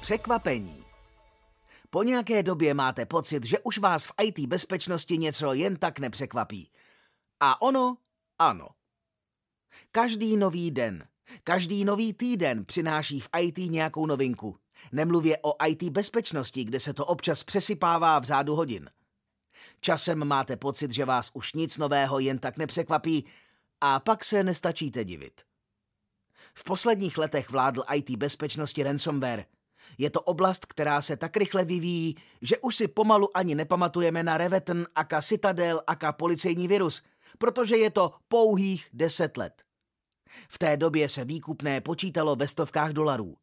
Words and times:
Překvapení. 0.00 0.84
Po 1.90 2.02
nějaké 2.02 2.42
době 2.42 2.74
máte 2.74 3.06
pocit, 3.06 3.44
že 3.44 3.58
už 3.58 3.78
vás 3.78 4.06
v 4.06 4.12
IT 4.22 4.38
bezpečnosti 4.38 5.18
něco 5.18 5.52
jen 5.52 5.76
tak 5.76 5.98
nepřekvapí. 5.98 6.70
A 7.40 7.62
ono, 7.62 7.96
ano. 8.38 8.68
Každý 9.92 10.36
nový 10.36 10.70
den, 10.70 11.08
každý 11.44 11.84
nový 11.84 12.12
týden 12.12 12.64
přináší 12.64 13.20
v 13.20 13.28
IT 13.40 13.58
nějakou 13.58 14.06
novinku. 14.06 14.56
Nemluvě 14.92 15.38
o 15.42 15.66
IT 15.66 15.82
bezpečnosti, 15.82 16.64
kde 16.64 16.80
se 16.80 16.94
to 16.94 17.06
občas 17.06 17.44
přesypává 17.44 18.18
v 18.18 18.24
řádu 18.24 18.54
hodin. 18.54 18.90
Časem 19.80 20.24
máte 20.24 20.56
pocit, 20.56 20.92
že 20.92 21.04
vás 21.04 21.30
už 21.34 21.52
nic 21.52 21.78
nového 21.78 22.18
jen 22.18 22.38
tak 22.38 22.56
nepřekvapí 22.56 23.26
a 23.80 24.00
pak 24.00 24.24
se 24.24 24.44
nestačíte 24.44 25.04
divit. 25.04 25.40
V 26.54 26.64
posledních 26.64 27.18
letech 27.18 27.50
vládl 27.50 27.84
IT 27.94 28.10
bezpečnosti 28.10 28.82
ransomware. 28.82 29.44
Je 29.98 30.10
to 30.10 30.20
oblast, 30.20 30.66
která 30.66 31.02
se 31.02 31.16
tak 31.16 31.36
rychle 31.36 31.64
vyvíjí, 31.64 32.16
že 32.42 32.58
už 32.58 32.76
si 32.76 32.88
pomalu 32.88 33.36
ani 33.36 33.54
nepamatujeme 33.54 34.22
na 34.22 34.38
Revetten, 34.38 34.86
aka 34.94 35.22
Citadel, 35.22 35.82
aka 35.86 36.12
policejní 36.12 36.68
virus, 36.68 37.02
protože 37.38 37.76
je 37.76 37.90
to 37.90 38.14
pouhých 38.28 38.88
deset 38.92 39.36
let. 39.36 39.62
V 40.48 40.58
té 40.58 40.76
době 40.76 41.08
se 41.08 41.24
výkupné 41.24 41.80
počítalo 41.80 42.36
ve 42.36 42.48
stovkách 42.48 42.90
dolarů. 42.90 43.36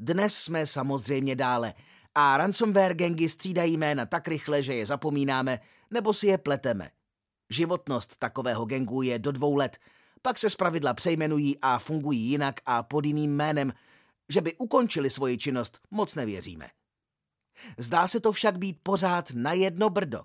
Dnes 0.00 0.36
jsme 0.36 0.66
samozřejmě 0.66 1.36
dále 1.36 1.74
a 2.14 2.36
ransomware 2.36 2.94
gangy 2.94 3.28
střídají 3.28 3.76
jména 3.76 4.06
tak 4.06 4.28
rychle, 4.28 4.62
že 4.62 4.74
je 4.74 4.86
zapomínáme 4.86 5.60
nebo 5.90 6.14
si 6.14 6.26
je 6.26 6.38
pleteme. 6.38 6.90
Životnost 7.50 8.16
takového 8.16 8.64
gengu 8.64 9.02
je 9.02 9.18
do 9.18 9.32
dvou 9.32 9.54
let, 9.54 9.78
pak 10.22 10.38
se 10.38 10.50
zpravidla 10.50 10.94
přejmenují 10.94 11.58
a 11.62 11.78
fungují 11.78 12.20
jinak 12.20 12.60
a 12.66 12.82
pod 12.82 13.04
jiným 13.04 13.36
jménem, 13.36 13.72
že 14.28 14.40
by 14.40 14.56
ukončili 14.56 15.10
svoji 15.10 15.38
činnost, 15.38 15.80
moc 15.90 16.14
nevěříme. 16.14 16.68
Zdá 17.78 18.08
se 18.08 18.20
to 18.20 18.32
však 18.32 18.58
být 18.58 18.78
pořád 18.82 19.30
na 19.34 19.52
jedno 19.52 19.90
brdo. 19.90 20.24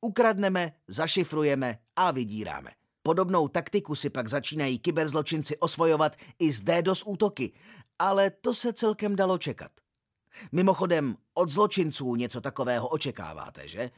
Ukradneme, 0.00 0.72
zašifrujeme 0.88 1.78
a 1.96 2.10
vydíráme. 2.10 2.70
Podobnou 3.02 3.48
taktiku 3.48 3.94
si 3.94 4.10
pak 4.10 4.28
začínají 4.28 4.78
kyberzločinci 4.78 5.58
osvojovat 5.58 6.16
i 6.38 6.52
z 6.52 6.60
DDoS 6.60 7.02
útoky, 7.06 7.52
ale 7.98 8.30
to 8.30 8.54
se 8.54 8.72
celkem 8.72 9.16
dalo 9.16 9.38
čekat. 9.38 9.70
Mimochodem, 10.52 11.16
od 11.34 11.50
zločinců 11.50 12.14
něco 12.14 12.40
takového 12.40 12.88
očekáváte, 12.88 13.68
že? 13.68 13.90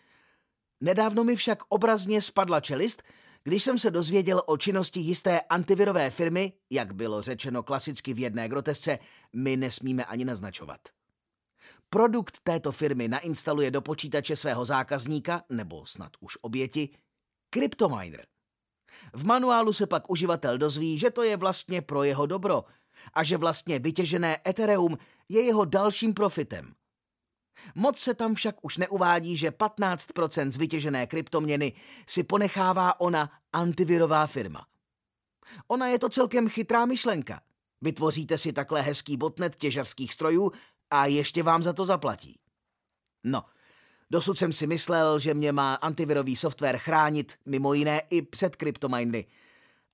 Nedávno 0.81 1.25
mi 1.25 1.37
však 1.37 1.59
obrazně 1.69 2.23
spadla 2.23 2.61
čelist, 2.61 3.03
když 3.45 3.63
jsem 3.63 3.79
se 3.79 3.91
dozvěděl 3.91 4.43
o 4.47 4.57
činnosti 4.57 5.01
jisté 5.01 5.41
antivirové 5.41 6.11
firmy, 6.11 6.53
jak 6.71 6.95
bylo 6.95 7.23
řečeno 7.23 7.63
klasicky 7.63 8.15
v 8.15 8.19
jedné 8.19 8.49
grotesce, 8.49 8.99
my 9.33 9.57
nesmíme 9.57 10.05
ani 10.05 10.25
naznačovat. 10.25 10.81
Produkt 11.91 12.41
této 12.43 12.73
firmy 12.73 13.09
nainstaluje 13.09 13.71
do 13.71 13.81
počítače 13.81 14.37
svého 14.37 14.65
zákazníka, 14.65 15.43
nebo 15.51 15.87
snad 15.87 16.13
už 16.21 16.39
oběti, 16.41 16.89
CryptoMiner. 17.55 18.27
V 19.13 19.25
manuálu 19.25 19.73
se 19.73 19.87
pak 19.87 20.11
uživatel 20.11 20.59
dozví, 20.59 20.99
že 20.99 21.11
to 21.11 21.23
je 21.23 21.37
vlastně 21.37 21.83
pro 21.83 22.03
jeho 22.03 22.27
dobro 22.27 22.65
a 23.15 23.23
že 23.23 23.37
vlastně 23.37 23.79
vytěžené 23.79 24.39
Ethereum 24.49 24.99
je 25.29 25.43
jeho 25.43 25.65
dalším 25.65 26.15
profitem. 26.15 26.75
Moc 27.75 27.99
se 27.99 28.15
tam 28.15 28.35
však 28.35 28.57
už 28.63 28.77
neuvádí, 28.77 29.37
že 29.37 29.51
15% 29.51 30.53
z 30.53 30.57
vytěžené 30.57 31.07
kryptoměny 31.07 31.73
si 32.09 32.23
ponechává 32.23 33.01
ona 33.01 33.31
antivirová 33.53 34.27
firma. 34.27 34.67
Ona 35.69 35.87
je 35.87 35.99
to 35.99 36.09
celkem 36.09 36.49
chytrá 36.49 36.87
myšlenka. 36.87 37.41
Vytvoříte 37.81 38.39
si 38.39 38.53
takhle 38.53 38.83
hezký 38.83 39.17
botnet 39.17 39.57
těžarských 39.57 40.13
strojů 40.13 40.53
a 40.91 41.07
ještě 41.07 41.43
vám 41.43 41.63
za 41.63 41.73
to 41.73 41.85
zaplatí. 41.85 42.39
No, 43.25 43.45
dosud 44.11 44.39
jsem 44.39 44.53
si 44.53 44.67
myslel, 44.67 45.21
že 45.21 45.35
mě 45.35 45.53
má 45.53 45.75
antivirový 45.75 46.37
software 46.37 46.79
chránit 46.79 47.39
mimo 47.47 47.75
jiné 47.75 48.03
i 48.11 48.23
před 48.23 48.57
kryptominery. 48.57 49.27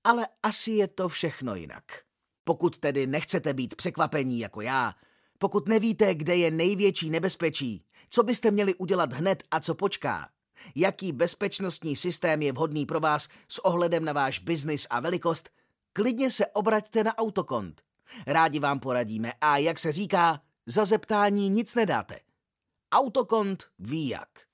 Ale 0.04 0.26
asi 0.42 0.70
je 0.70 0.88
to 0.88 1.08
všechno 1.08 1.54
jinak. 1.54 1.84
Pokud 2.44 2.78
tedy 2.78 3.06
nechcete 3.06 3.54
být 3.54 3.74
překvapení 3.74 4.38
jako 4.38 4.60
já, 4.60 4.94
pokud 5.42 5.68
nevíte, 5.68 6.14
kde 6.14 6.36
je 6.36 6.50
největší 6.50 7.10
nebezpečí, 7.10 7.84
co 8.10 8.22
byste 8.22 8.50
měli 8.50 8.74
udělat 8.74 9.12
hned 9.12 9.42
a 9.50 9.60
co 9.60 9.74
počká, 9.74 10.28
jaký 10.74 11.12
bezpečnostní 11.12 11.96
systém 11.96 12.42
je 12.42 12.52
vhodný 12.52 12.86
pro 12.86 13.00
vás 13.00 13.28
s 13.48 13.64
ohledem 13.64 14.04
na 14.04 14.12
váš 14.12 14.38
biznis 14.38 14.86
a 14.90 15.00
velikost, 15.00 15.50
klidně 15.92 16.30
se 16.30 16.46
obraťte 16.46 17.04
na 17.04 17.18
autokont. 17.18 17.82
Rádi 18.26 18.58
vám 18.58 18.80
poradíme 18.80 19.32
a 19.40 19.56
jak 19.56 19.78
se 19.78 19.92
říká, 19.92 20.40
za 20.66 20.84
zeptání 20.84 21.48
nic 21.48 21.74
nedáte. 21.74 22.20
Autokont 22.92 23.64
ví 23.78 24.08
jak. 24.08 24.49